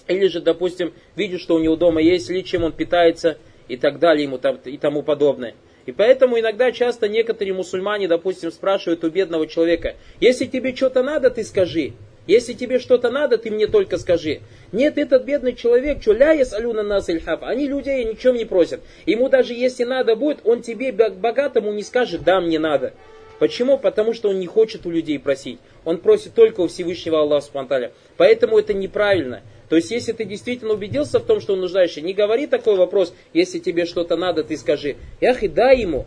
[0.08, 4.00] или же, допустим, видит, что у него дома есть, или чем он питается, и так
[4.00, 5.54] далее, ему там, и тому подобное.
[5.86, 11.30] И поэтому иногда часто некоторые мусульмане, допустим, спрашивают у бедного человека, если тебе что-то надо,
[11.30, 11.92] ты скажи.
[12.30, 14.38] Если тебе что-то надо, ты мне только скажи.
[14.70, 18.82] Нет, этот бедный человек, что ля алюна нас ильхаф, они людей ни чем не просят.
[19.04, 22.92] Ему даже если надо будет, он тебе богатому не скажет, да, мне надо.
[23.40, 23.78] Почему?
[23.78, 25.58] Потому что он не хочет у людей просить.
[25.84, 27.90] Он просит только у Всевышнего Аллаха Субтитры.
[28.16, 29.42] Поэтому это неправильно.
[29.68, 33.12] То есть, если ты действительно убедился в том, что он нуждающий, не говори такой вопрос,
[33.32, 34.94] если тебе что-то надо, ты скажи.
[35.20, 36.06] Ях, и дай ему.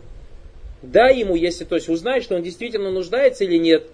[0.80, 3.84] Дай ему, если, то есть, узнай, что он действительно нуждается или нет.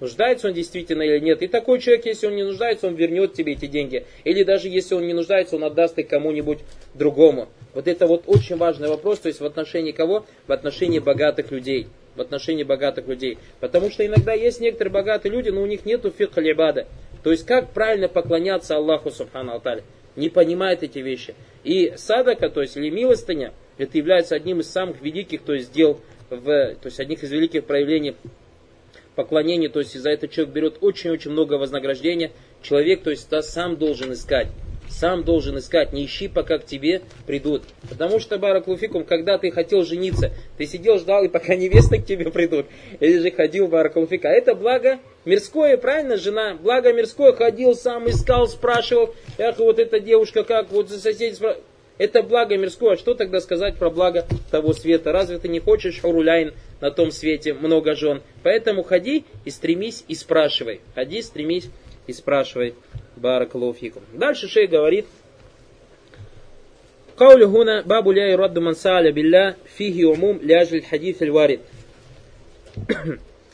[0.00, 1.42] Нуждается он действительно или нет.
[1.42, 4.04] И такой человек, если он не нуждается, он вернет тебе эти деньги.
[4.24, 6.60] Или даже если он не нуждается, он отдаст их кому-нибудь
[6.94, 7.48] другому.
[7.74, 10.24] Вот это вот очень важный вопрос, то есть в отношении кого?
[10.46, 11.88] В отношении богатых людей.
[12.14, 13.38] В отношении богатых людей.
[13.60, 16.86] Потому что иногда есть некоторые богатые люди, но у них нету фикха либада.
[17.22, 19.82] То есть как правильно поклоняться Аллаху Субхану Алталя.
[20.16, 21.34] Не понимает эти вещи.
[21.64, 26.00] И садака, то есть или милостыня, это является одним из самых великих, то есть дел,
[26.30, 28.16] в, то есть одних из великих проявлений
[29.18, 32.30] поклонения, то есть за это человек берет очень-очень много вознаграждения.
[32.62, 34.46] Человек, то есть да, сам должен искать.
[34.88, 37.64] Сам должен искать, не ищи, пока к тебе придут.
[37.90, 42.30] Потому что, Баракулуфикум, когда ты хотел жениться, ты сидел, ждал, и пока невесты к тебе
[42.30, 42.66] придут.
[43.00, 44.28] Или же ходил, Баракулуфика.
[44.28, 46.54] А это благо мирское, правильно, жена?
[46.54, 49.16] Благо мирское, ходил сам, искал, спрашивал.
[49.36, 51.64] Эх, вот эта девушка как, вот за соседей спрашивал.
[51.97, 52.93] Это благо мирское.
[52.93, 55.11] А что тогда сказать про благо того света?
[55.11, 58.21] Разве ты не хочешь хуруляйн на том свете много жен?
[58.41, 60.81] Поэтому ходи и стремись и спрашивай.
[60.95, 61.69] Ходи, стремись
[62.07, 62.73] и спрашивай.
[63.15, 64.03] Баракалуфикум.
[64.13, 65.05] Дальше шей говорит,
[67.15, 71.59] قول هنا باب لا يرد من سأل بالله فيه عموم لأجل الحديث الوارد.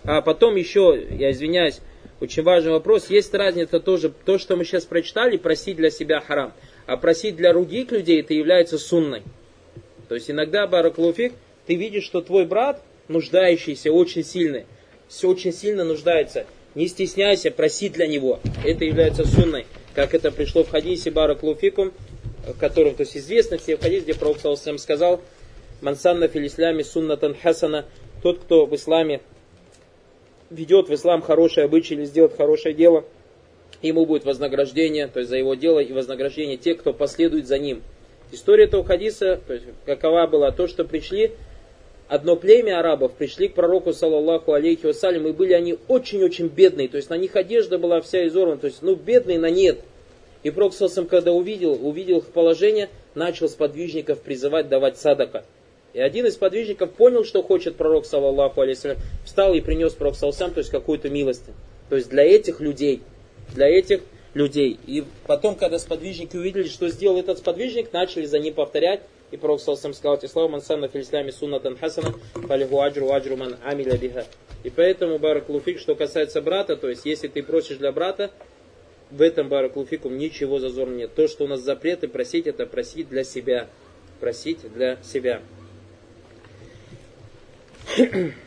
[0.05, 1.81] А потом еще, я извиняюсь,
[2.21, 3.09] очень важный вопрос.
[3.09, 6.53] Есть разница тоже, то, что мы сейчас прочитали, просить для себя харам.
[6.86, 9.22] А просить для других людей, это является сунной.
[10.08, 11.32] То есть иногда, Бараклуфик,
[11.66, 14.66] ты видишь, что твой брат, нуждающийся, очень сильный,
[15.08, 16.46] все очень сильно нуждается.
[16.74, 18.40] Не стесняйся, проси для него.
[18.64, 21.92] Это является сунной, как это пришло в хадисе Бараклуфикум,
[22.46, 25.20] в котором, то есть известно все в хадисе, где Пророк Салсам сказал,
[25.80, 27.86] Мансанна фил исламе суннатан хасана,
[28.22, 29.20] тот, кто в исламе
[30.50, 33.04] ведет в ислам хорошее обычай или сделает хорошее дело,
[33.88, 37.82] ему будет вознаграждение, то есть за его дело и вознаграждение тех, кто последует за ним.
[38.32, 41.32] История этого хадиса, то есть какова была, то, что пришли
[42.08, 46.96] одно племя арабов пришли к пророку, саллаллаху алейхи вассалям, и были они очень-очень бедные, то
[46.96, 49.80] есть на них одежда была вся изорвана, то есть, ну, бедные на нет.
[50.42, 50.74] И пророк,
[51.08, 55.44] когда увидел, увидел их положение, начал сподвижников призывать давать садака.
[55.94, 60.54] И один из подвижников понял, что хочет пророк, саллаллаху алейхи встал и принес пророк, саллаллаху
[60.54, 61.44] то есть какую-то милость.
[61.88, 63.00] То есть для этих людей,
[63.54, 64.00] для этих
[64.34, 64.78] людей.
[64.86, 69.60] И потом, когда сподвижники увидели, что сделал этот сподвижник, начали за ним повторять, и пророк
[69.60, 74.26] Салсам сказал, Тислава мансанна фил исламе суннатан хасана, фалиху аджру аджру ман амиля биха.
[74.62, 78.30] И поэтому, баракулуфик, что касается брата, то есть если ты просишь для брата,
[79.10, 81.14] в этом баракулуфикум ничего зазорного нет.
[81.14, 83.68] То, что у нас запреты просить, это просить для себя.
[84.20, 85.42] Просить для себя.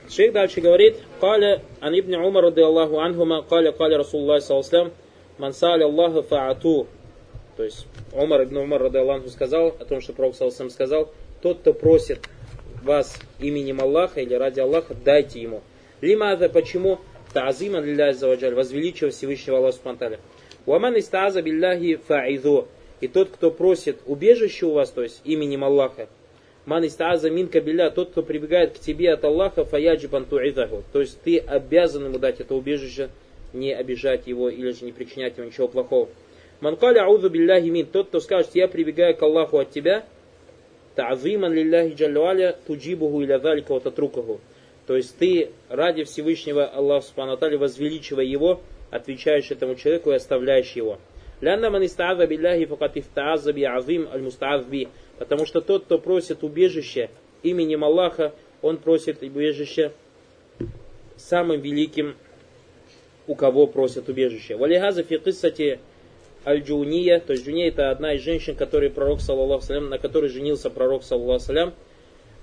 [0.10, 4.92] Шейх дальше говорит, «Каля ан ибн Умар, рады Аллаху анхума, каля каля Расулуллах, салласлам,
[5.38, 6.88] ман сали Аллаха фаату».
[7.56, 11.60] То есть Умар ибн Умар, рады Аллаху, сказал о том, что Пророк, салласлам, сказал, «Тот,
[11.60, 12.20] кто просит
[12.84, 15.62] вас именем Аллаха или ради Аллаха, дайте ему».
[16.02, 17.00] Лимаза, почему?
[17.34, 20.20] Таазима лилля заваджаль, возвеличивая Всевышнего Аллаха Субтитры.
[20.66, 22.68] Уаман истааза билляхи фаизу.
[23.00, 26.08] И тот, кто просит убежище у вас, то есть именем Аллаха,
[26.68, 30.84] ман истаза минка билля, тот, кто прибегает к тебе от Аллаха, фаяджибан ту'идаху.
[30.92, 33.10] То есть ты обязан ему дать это убежище,
[33.54, 36.10] не обижать его или же не причинять ему ничего плохого.
[36.60, 40.04] Манкаля аузу билляхи мин, тот, кто скажет, я прибегаю к Аллаху от тебя,
[40.96, 44.42] та'зиман лилляхи джаллуаля туджибуху иля залика wa татрукаху.
[44.88, 48.60] То есть ты ради Всевышнего Аллаха Субхану возвеличивая его,
[48.92, 51.00] отвечаешь этому человеку и оставляешь его.
[51.40, 54.90] Лянна ман истааза билляхи факат би азим аль би.
[55.18, 57.10] Потому что тот, кто просит убежище
[57.44, 59.92] именем Аллаха, он просит убежище
[61.16, 62.16] самым великим,
[63.28, 64.56] у кого просят убежище.
[64.56, 65.80] Валихаза фи киссати
[66.46, 70.70] Аль-Джуния, то есть Джуния это одна из женщин, который пророк, саллаллаху салям, на которой женился
[70.70, 71.74] пророк, саллаллаху салям.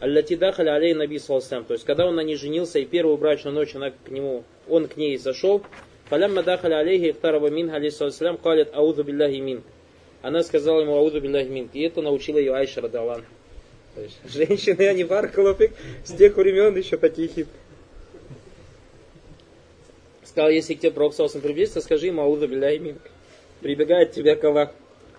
[0.00, 1.64] Аллати дахали алей наби салсам.
[1.64, 4.88] То есть, когда он на ней женился, и первую брачную ночь она к нему, он
[4.88, 5.62] к ней зашел,
[6.10, 9.62] фалямма дахали алейхи ихтараба мин алейхиссалам, калит аузу билляхи мин.
[10.24, 11.68] Она сказала ему аузу билляхи мин.
[11.74, 13.26] И это научила ее Айша радалан.
[13.94, 17.46] То есть, женщины, они баркалафик, с тех времен еще такие хит.
[20.24, 22.98] Сказал, если к тебе Пророк приблизится, скажи ему аузу билляхи мин.
[23.60, 24.72] Прибегает тебя к Аллаху.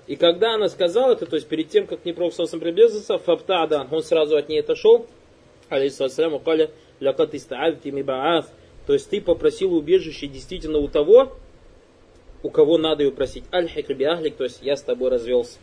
[0.07, 4.01] И когда она сказала это, то есть перед тем, как Непрок Сосом приблизился, фаптада, он
[4.01, 5.05] сразу от ней отошел,
[5.69, 8.51] алейхиссаляму, каля, лякат истаадти мибааз,
[8.87, 11.37] то есть ты попросил убежище действительно у того,
[12.45, 13.43] у кого надо ее просить.
[13.51, 15.58] Аль-хикр ахлик, то есть я с тобой развелся.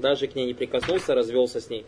[0.00, 1.86] Даже к ней не прикоснулся, развелся с ней.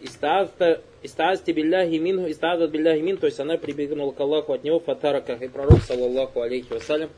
[0.00, 5.34] Истаазти билляхи минху, истаазат билляхи мин, то есть она прибегнула к Аллаху от него, фатарака,
[5.34, 7.10] и пророк, саллаллаху алейхи вассалям,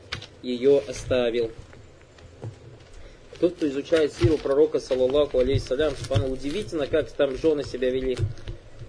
[0.43, 1.51] ее оставил.
[3.39, 8.17] Тот, кто изучает сиру пророка, саллаллаху алейхиссалям, субхану, удивительно, как там жены себя вели.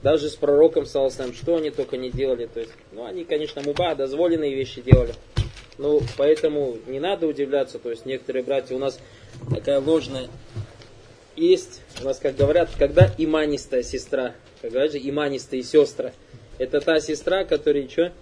[0.02, 2.46] Даже с пророком, саллаллаху что они только не делали.
[2.46, 5.14] То есть, ну, они, конечно, муба, дозволенные вещи делали.
[5.78, 7.78] Ну, поэтому не надо удивляться.
[7.78, 8.98] То есть, некоторые братья у нас
[9.50, 10.28] такая ложная
[11.36, 16.12] есть, у нас, как говорят, когда иманистая сестра, как говорят же, иманистые сестры.
[16.58, 18.12] Это та сестра, которая что?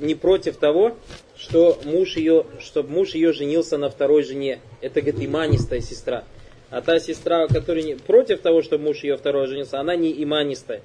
[0.00, 0.96] не против того,
[1.36, 4.60] что муж ее, чтобы муж ее женился на второй жене.
[4.80, 6.24] Это, говорит, иманистая сестра.
[6.70, 10.82] А та сестра, которая не, против того, чтобы муж ее второй женился, она не иманистая.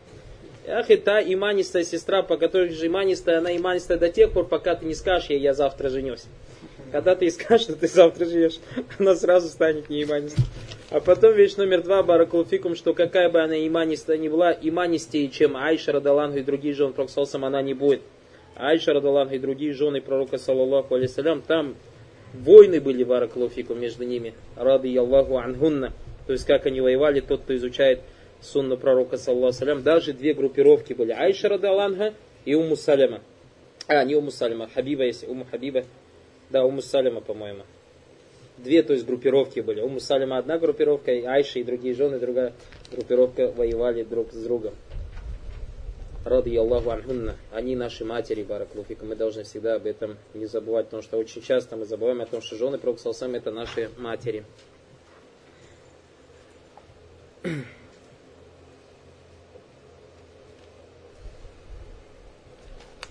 [0.68, 4.76] Ах, и та иманистая сестра, по которой же иманистая, она иманистая до тех пор, пока
[4.76, 6.24] ты не скажешь ей, я завтра женюсь.
[6.92, 8.60] Когда ты скажешь, что ты завтра живешь,
[9.00, 10.44] она сразу станет не иманистой.
[10.92, 15.56] А потом вещь номер два, Баракулфикум, что какая бы она иманистая ни была, иманистее, чем
[15.56, 18.02] Айша, Радалангу и другие жены Проксалсам, она не будет.
[18.56, 21.76] Айша Радаллаху и другие жены пророка, саллаллаху алейсалям, там
[22.34, 25.94] войны были, баракалуфику, между ними, рады Аллаху анхунна.
[26.28, 28.02] То есть, как они воевали, тот, кто изучает
[28.42, 31.12] сунну пророка, алейсалям, даже две группировки были.
[31.12, 32.14] Айша Радалланха
[32.46, 33.22] и Уму Саляма.
[33.88, 35.84] А, не Уму Саляма, Хабиба, если Уму Хабиба.
[36.50, 37.64] Да, Уму Саляма, по-моему.
[38.58, 39.82] Две, то есть, группировки были.
[39.82, 42.54] Уму Саляма одна группировка, и Айша и другие жены, другая
[42.92, 44.74] группировка воевали друг с другом
[46.24, 49.06] ради Аллаху анхунна, они наши матери, бараклуфика.
[49.06, 52.42] Мы должны всегда об этом не забывать, потому что очень часто мы забываем о том,
[52.42, 54.46] что жены Пророксалсам это наши матери.
[57.44, 57.64] Где мы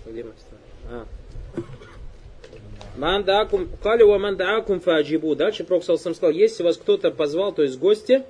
[2.97, 5.35] Мандаакум, кали ва мандаакум фаджибу.
[5.35, 8.23] Дальше Пророк сказал, если вас кто-то позвал, то есть гости,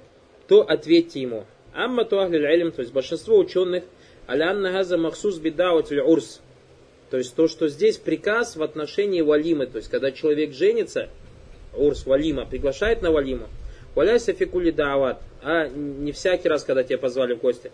[0.48, 1.46] то ответьте ему.
[1.74, 3.84] Амма то ахлиль то есть большинство ученых–
[4.28, 6.39] Алянна газа махсус бидават урс.
[7.10, 11.10] То есть то, что здесь приказ в отношении валимы, то есть когда человек женится,
[11.76, 13.50] урс валима, приглашает на валиму,
[13.94, 17.72] валяйся фикули дават, а не всякий раз, когда тебя позвали в гости.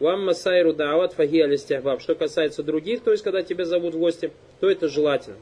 [0.00, 2.00] Вам сайру дават фаги алистяхбаб.
[2.00, 5.36] Что касается других, то есть когда тебя зовут в гости, то это желательно.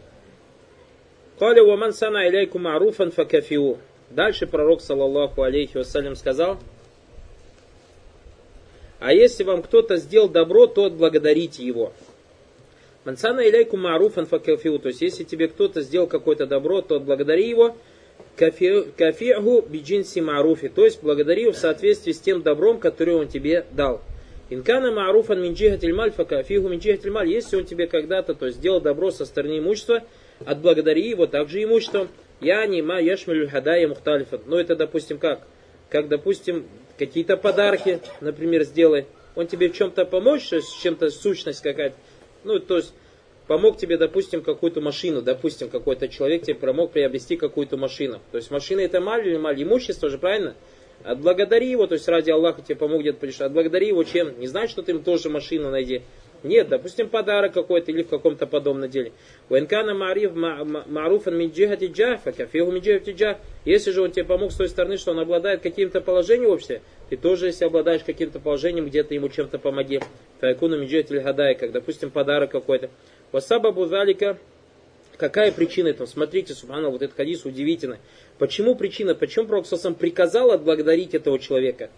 [1.39, 3.79] Каля ваман сана иляйку маруфан факафиу.
[4.11, 6.59] Дальше пророк, саллаллаху алейхи вассалям, сказал,
[9.01, 11.93] а если вам кто-то сделал добро, то отблагодарите его.
[13.05, 14.79] Мансана иляйку маруфан факафиу.
[14.81, 17.77] То есть, если тебе кто-то сделал какое-то добро, то отблагодари его.
[18.37, 20.69] Кафиаху биджинси маруфи.
[20.69, 24.03] То есть, благодари его в соответствии с тем добром, которое он тебе дал.
[24.51, 27.29] Инкана маруфан минджихатиль маль факафиху минджихатиль маль.
[27.29, 30.05] Если он тебе когда-то то есть, сделал добро со стороны имущества,
[30.45, 32.09] отблагодари его также имуществом.
[32.41, 34.41] Я не ма яшмилю хадая мухталифа.
[34.47, 35.43] Ну, это, допустим, как?
[35.91, 39.07] Как, допустим, какие-то подарки, например, сделай.
[39.35, 41.97] Он тебе в чем-то помочь, с чем-то сущность какая-то.
[42.45, 42.95] Ну, то есть,
[43.47, 48.21] помог тебе, допустим, какую-то машину, допустим, какой-то человек тебе помог приобрести какую-то машину.
[48.31, 49.61] То есть, машина это маль или маль?
[49.63, 50.55] Имущество же, правильно?
[51.05, 53.51] Отблагодари его, то есть, ради Аллаха тебе помог где-то путешествовать.
[53.51, 54.39] Отблагодари его чем?
[54.39, 56.03] Не значит, что ты им тоже машину найди.
[56.45, 59.13] Нет, допустим, подарок какой-то или в каком-то подобном деле.
[59.49, 63.39] Уэнкана мариф маруфан минджихати джафа, кафиху минджихати джаф.
[63.65, 66.81] Если же он тебе помог с той стороны, что он обладает каким-то положением в обществе,
[67.11, 70.01] ты тоже, если обладаешь каким-то положением, где-то ему чем-то помоги.
[70.41, 72.91] Файкуну минджихати хадай, как, допустим, подарок какой-то.
[73.33, 74.39] Васаба бузалика,
[75.17, 76.07] какая причина этого?
[76.07, 77.99] Смотрите, субхану, вот этот хадис удивительный.
[78.39, 79.15] Почему причина?
[79.15, 81.91] Почему Пророк сам приказал отблагодарить этого человека?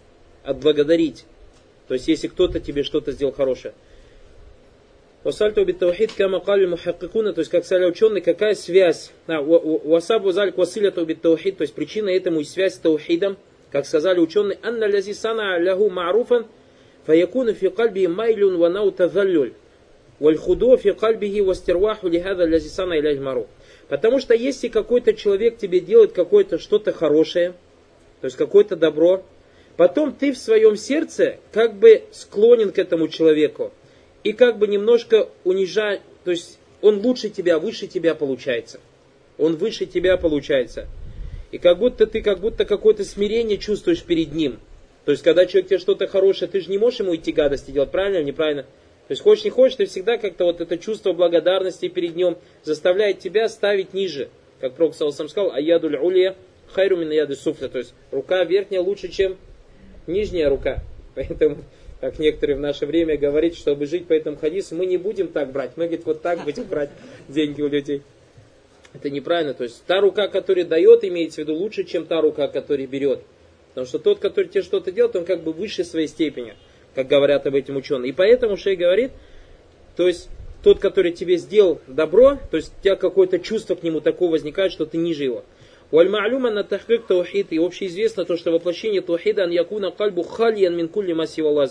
[0.43, 1.25] Отблагодарить.
[1.87, 3.73] То есть, если кто-то тебе что-то сделал хорошее.
[5.23, 9.11] Васальту бит-таухид кама кали мухаккикуна, то есть как сказали ученые, какая связь?
[9.27, 13.37] Васабу залик василяту бит-таухид, то есть причина этому и связь с таухидом,
[13.71, 16.47] как сказали ученые, анна лязи сана ляху маруфан,
[17.05, 19.53] фаякуна фи кальби майлюн ва нау тазаллюль.
[20.19, 23.47] Вальхудо фи кальбихи вастерваху лихада лязи сана иляхь мару.
[23.91, 27.55] Потому что если какой-то человек тебе делает какое-то что-то хорошее,
[28.21, 29.21] то есть какое-то добро,
[29.75, 33.73] потом ты в своем сердце как бы склонен к этому человеку.
[34.23, 38.79] И как бы немножко унижать, то есть он лучше тебя, выше тебя получается.
[39.37, 40.87] Он выше тебя получается.
[41.51, 44.61] И как будто ты как будто какое-то смирение чувствуешь перед ним.
[45.03, 47.91] То есть, когда человек тебе что-то хорошее, ты же не можешь ему идти гадости делать,
[47.91, 48.65] правильно или неправильно?
[49.11, 53.19] То есть, хочешь не хочешь, ты всегда как-то вот это чувство благодарности перед ним заставляет
[53.19, 54.29] тебя ставить ниже.
[54.61, 56.37] Как Пророк сам сказал, аядуль улия
[56.71, 57.67] хайру мин яды суфля.
[57.67, 59.35] То есть, рука верхняя лучше, чем
[60.07, 60.81] нижняя рука.
[61.15, 61.57] Поэтому,
[61.99, 65.51] как некоторые в наше время говорят, чтобы жить по этому хадису, мы не будем так
[65.51, 65.71] брать.
[65.75, 66.91] Мы, говорит, вот так будем брать
[67.27, 68.03] деньги у людей.
[68.93, 69.53] Это неправильно.
[69.53, 73.19] То есть, та рука, которая дает, имеется в виду, лучше, чем та рука, которая берет.
[73.73, 76.55] Потому что тот, который тебе что-то делает, он как бы выше своей степени,
[76.95, 78.09] как говорят об этом ученые.
[78.09, 79.11] И поэтому Шей говорит,
[79.95, 80.29] то есть
[80.63, 84.71] тот, который тебе сделал добро, то есть у тебя какое-то чувство к нему такое возникает,
[84.71, 85.43] что ты ниже его.
[85.91, 90.87] Вальмалюма на тахрик таухид, и общеизвестно то, что воплощение таухида ан якуна кальбу хальян мин
[90.87, 91.67] кулли масива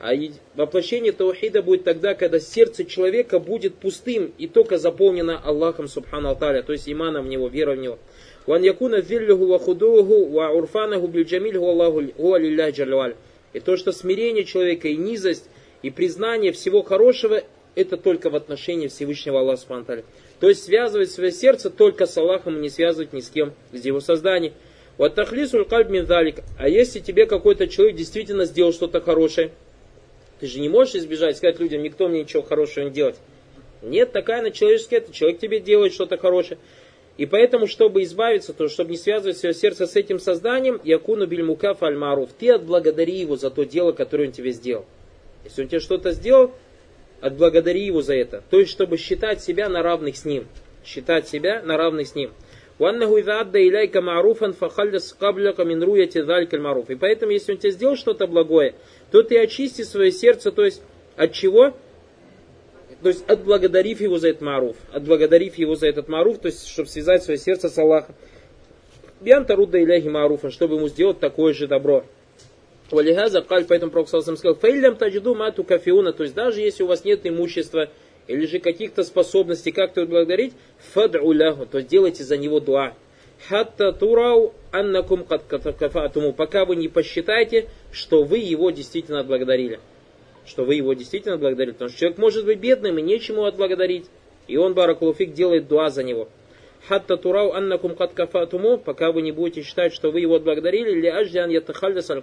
[0.00, 0.12] А
[0.56, 6.62] воплощение таухида будет тогда, когда сердце человека будет пустым и только заполнено Аллахом субхану Алталя,
[6.62, 7.98] то есть иманом в него, верой в него.
[8.46, 13.14] Ван якуна виллюху ва худуху ва урфанаху блюджамильху Аллаху лилляхи джалюаль.
[13.52, 15.48] И то, что смирение человека и низость,
[15.82, 17.42] и признание всего хорошего,
[17.74, 20.02] это только в отношении Всевышнего Аллаха Субхану
[20.40, 23.84] То есть связывать свое сердце только с Аллахом и не связывать ни с кем из
[23.84, 24.52] его создания.
[24.96, 26.40] Вот тахлисуль кальб миндалик.
[26.58, 29.52] А если тебе какой-то человек действительно сделал что-то хорошее,
[30.40, 33.16] ты же не можешь избежать, сказать людям, никто мне ничего хорошего не делает.
[33.80, 36.58] Нет, такая на человеческая, это человек тебе делает что-то хорошее.
[37.18, 41.74] И поэтому, чтобы избавиться, то, чтобы не связывать свое сердце с этим созданием, якуну бильмука
[41.74, 44.86] фальмаруф, ты отблагодари его за то дело, которое он тебе сделал.
[45.44, 46.52] Если он тебе что-то сделал,
[47.20, 48.44] отблагодари его за это.
[48.50, 50.46] То есть, чтобы считать себя на равных с ним.
[50.84, 52.30] Считать себя на равных с ним.
[52.78, 52.84] И
[56.94, 58.74] поэтому, если он тебе сделал что-то благое,
[59.10, 60.82] то ты очисти свое сердце, то есть
[61.16, 61.74] от чего?
[63.02, 66.88] То есть отблагодарив его за этот маруф, отблагодарив его за этот маруф, то есть чтобы
[66.88, 68.14] связать свое сердце с Аллахом.
[69.20, 72.04] Бианта рудда иляхи маруфа, чтобы ему сделать такое же добро.
[72.90, 77.04] Валихаза каль, поэтому Пророк сказал, фейлям таджиду мату кафиуна, то есть даже если у вас
[77.04, 77.90] нет имущества
[78.26, 80.54] или же каких-то способностей как-то благодарить,
[80.94, 82.94] фад'у ляху, то есть делайте за него дуа.
[83.48, 89.78] Хатта турау аннакум кафатуму, пока вы не посчитаете, что вы его действительно отблагодарили
[90.48, 91.72] что вы его действительно благодарили.
[91.72, 94.06] Потому что человек может быть бедным и нечему отблагодарить.
[94.46, 96.28] И он, баракулуфик, делает дуа за него.
[96.88, 101.08] Хатта турау аннакум кат кафатуму, пока вы не будете считать, что вы его отблагодарили, ли
[101.08, 102.22] аждиан ятахальдас аль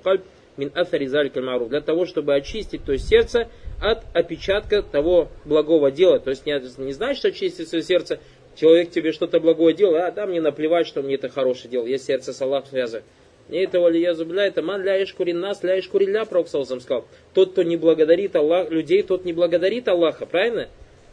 [0.58, 1.68] мин заликаль мару.
[1.68, 3.50] Для того, чтобы очистить то есть сердце
[3.82, 6.20] от опечатка того благого дела.
[6.20, 8.20] То есть не, не значит, очистить свое сердце,
[8.56, 11.86] человек тебе что-то благое делал, а да, мне наплевать, что мне это хорошее дело.
[11.86, 13.04] Я сердце с Аллахом связываю.
[13.50, 17.06] И это валиязубля, это ман ля ишкурин нас, ля ишкурилля, Пророк сказал.
[17.34, 20.68] Тот, кто не благодарит Аллах, людей, тот не благодарит Аллаха, правильно?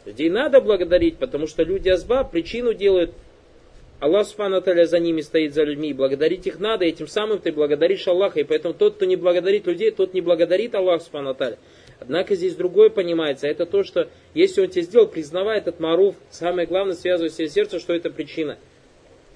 [0.07, 3.13] Людей надо благодарить, потому что люди азба причину делают.
[4.01, 5.93] Аллах Субхану за ними стоит за людьми.
[5.93, 8.41] Благодарить их надо, этим самым ты благодаришь Аллаха.
[8.41, 11.37] И поэтому тот, кто не благодарит людей, тот не благодарит Аллах Субхану
[12.01, 13.47] Однако здесь другое понимается.
[13.47, 17.79] Это то, что если он тебе сделал, признавай этот маруф, самое главное, связывай себе сердце,
[17.79, 18.59] что это причина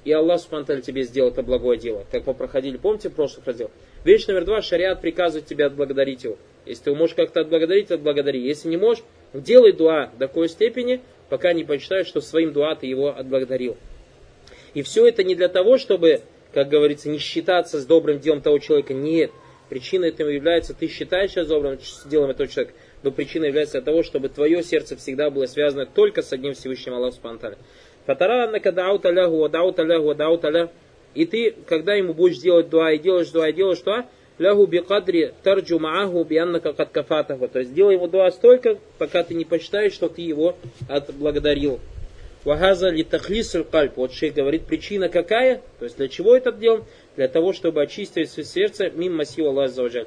[0.06, 2.06] и Аллах Субтитры тебе сделал это благое дело.
[2.12, 3.72] Как мы проходили, помните, в прошлых разделах.
[4.04, 6.38] Вещь номер два, шариат приказывает тебе отблагодарить его.
[6.64, 8.40] Если ты можешь как-то отблагодарить, отблагодари.
[8.40, 9.02] Если не можешь,
[9.34, 13.76] делай дуа до такой степени, пока не почитаешь, что своим дуа ты его отблагодарил.
[14.74, 16.20] И все это не для того, чтобы,
[16.54, 18.94] как говорится, не считаться с добрым делом того человека.
[18.94, 19.32] Нет.
[19.68, 24.28] Причиной этому является, ты считаешь сейчас добрым делом этого человека, но причиной является того, чтобы
[24.28, 27.58] твое сердце всегда было связано только с одним Всевышним Аллахом Субтитры.
[28.06, 30.70] Фатара аннака даута лягу, даута лягу, даута ля.
[31.14, 34.06] И ты, когда ему будешь делать дуа, и делаешь дуа, и делаешь дуа,
[34.38, 37.48] лягу бикадри тарджу мааху бианнака кат кафатаху.
[37.48, 40.56] То есть делай ему дуа столько, пока ты не посчитаешь, что ты его
[40.88, 41.80] отблагодарил.
[42.44, 43.96] Вахаза ли тахлис кальп.
[43.96, 45.62] Вот шейх говорит, причина какая?
[45.80, 46.84] То есть для чего это делаем?
[47.16, 50.06] Для того, чтобы очистить свое сердце мимо сил Аллаха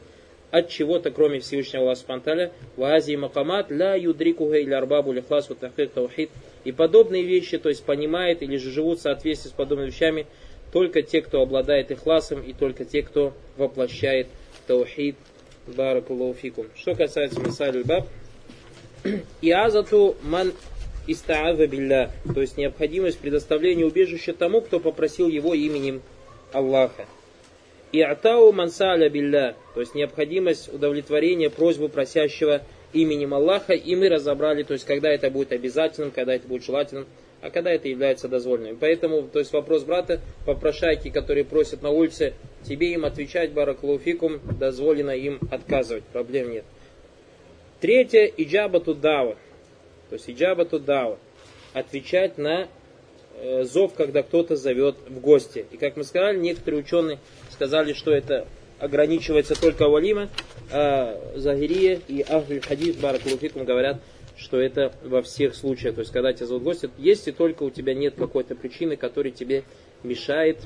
[0.51, 5.91] от чего-то, кроме Всевышнего Аллаха Спанталя, в Азии Макамат, ля юдрикуха или арбабу лихлас ватахик
[5.91, 6.29] таухид.
[6.63, 10.25] И подобные вещи, то есть понимает или же живут в соответствии с подобными вещами,
[10.71, 14.27] только те, кто обладает ихласом, и только те, кто воплощает
[14.67, 15.15] таухид.
[15.67, 16.67] Баракулуфикум.
[16.75, 18.07] Что касается Мисаль Баб,
[19.41, 20.51] и азату ман
[21.07, 26.01] истааза билля, то есть необходимость предоставления убежища тому, кто попросил его именем
[26.51, 27.05] Аллаха.
[27.91, 32.61] И атау мансаля билля, то есть необходимость удовлетворения просьбы просящего
[32.93, 37.07] именем Аллаха, и мы разобрали, то есть когда это будет обязательным, когда это будет желательным,
[37.41, 38.77] а когда это является дозволенным.
[38.79, 42.33] Поэтому, то есть вопрос брата, попрошайки, которые просят на улице
[42.63, 46.65] тебе им отвечать баракулуфикум, дозволено им отказывать, проблем нет.
[47.79, 49.37] Третье, иджаба тудава.
[50.09, 51.17] То есть иджаба тудава.
[51.73, 52.67] Отвечать на
[53.35, 55.65] э, зов, когда кто-то зовет в гости.
[55.71, 57.19] И как мы сказали, некоторые ученые
[57.59, 58.47] сказали, что это
[58.79, 60.29] ограничивается только валима,
[60.71, 63.99] а Загирия и Ахль Хадис Баракулуфикум говорят,
[64.37, 65.95] что это во всех случаях.
[65.95, 69.63] То есть, когда тебя зовут гости, если только у тебя нет какой-то причины, которая тебе
[70.03, 70.59] мешает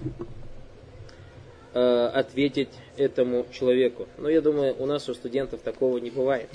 [1.74, 4.08] э, ответить этому человеку.
[4.20, 6.50] Но я думаю, у нас, у студентов, такого не бывает.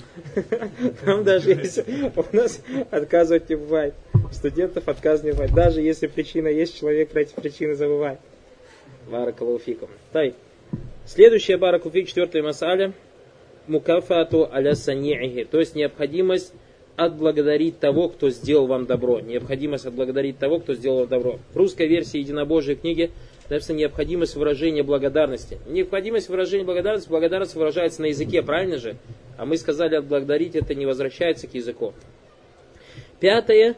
[1.03, 2.61] Там даже если у нас
[2.91, 3.93] отказывать не бывает.
[4.31, 5.53] Студентов отказ не бывает.
[5.53, 8.19] Даже если причина есть, человек эти причины забывает.
[9.09, 9.89] Баракалуфикум.
[10.11, 10.35] Тай.
[11.05, 12.93] Следующая баракуфик, четвертая масаля.
[13.67, 15.45] Мукафату аля саниихи.
[15.45, 16.53] То есть необходимость
[16.95, 19.19] отблагодарить того, кто сделал вам добро.
[19.19, 21.39] Необходимость отблагодарить того, кто сделал вам добро.
[21.53, 23.11] В русской версии единобожьей книги
[23.49, 25.59] написано необходимость выражения благодарности.
[25.67, 28.95] Необходимость выражения благодарности, благодарность выражается на языке, правильно же?
[29.37, 31.93] А мы сказали отблагодарить, это не возвращается к языку.
[33.19, 33.75] Пятое.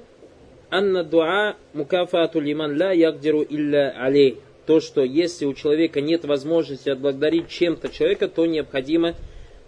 [0.69, 4.39] Анна дуа мукафату лиман ла ягдиру илля алей.
[4.65, 9.15] То, что если у человека нет возможности отблагодарить чем-то человека, то необходимо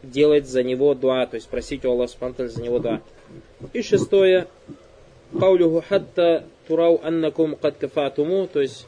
[0.04, 3.02] делать за него дуа, то есть просить у Аллаха за него дуа.
[3.74, 4.48] И шестое,
[5.40, 8.86] Каулюху хатта турау аннакум кад кафатуму, то есть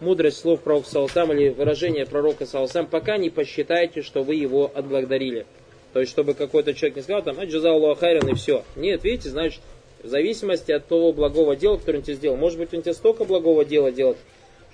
[0.00, 5.46] мудрость слов пророка Салсам или выражение пророка Салсам, пока не посчитаете, что вы его отблагодарили.
[5.92, 8.64] То есть, чтобы какой-то человек не сказал, там, аджаза Аллаху хайран и все.
[8.74, 9.60] Нет, видите, значит,
[10.02, 13.24] в зависимости от того благого дела, которое он тебе сделал, может быть, он тебе столько
[13.24, 14.18] благого дела делает,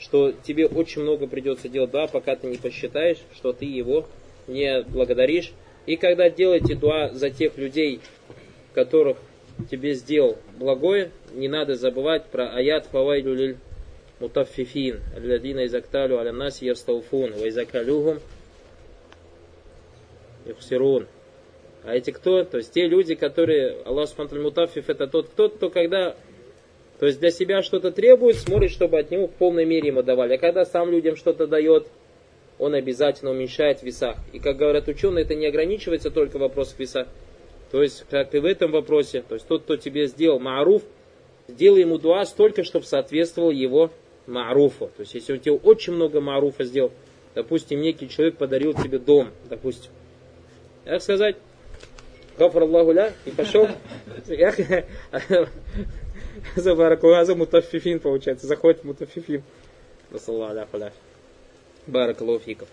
[0.01, 4.07] что тебе очень много придется делать, да, пока ты не посчитаешь, что ты его
[4.49, 5.53] не благодаришь.
[5.87, 8.01] И когда делаете дуа за тех людей,
[8.73, 9.19] которых
[9.71, 13.57] тебе сделал благое, не надо забывать про аят фавайлю лиль
[14.21, 18.21] мутаффифин, алладина изакталю аля наси ястауфун, ва изакалюхум
[20.47, 21.07] юхсирун.
[21.85, 22.45] А эти кто?
[22.45, 26.15] То есть те люди, которые, Аллах Субтитры Мутафиф, это тот, кто, кто когда,
[27.01, 30.35] то есть для себя что-то требует, смотрит, чтобы от него в полной мере ему давали.
[30.35, 31.87] А когда сам людям что-то дает,
[32.59, 34.19] он обязательно уменьшает в весах.
[34.35, 37.09] И как говорят ученые, это не ограничивается только вопрос веса.
[37.71, 40.83] То есть, как и в этом вопросе, то есть тот, кто тебе сделал маруф,
[41.49, 43.91] сделай ему дуа столько, чтобы соответствовал его
[44.27, 44.91] маруфу.
[44.95, 46.93] То есть, если он тебе очень много маруфа сделал,
[47.35, 49.91] допустим, некий человек подарил тебе дом, допустим,
[50.85, 51.37] как сказать,
[52.37, 53.69] Гафар Аллаху ля, и пошел,
[56.57, 59.43] за баракулаза мутафифин получается, заходит мутафифин.
[61.87, 62.69] Баракалуфиков.